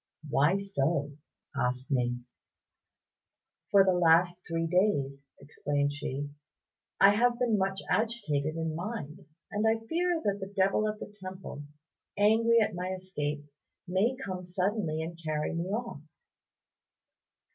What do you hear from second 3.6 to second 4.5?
"For the last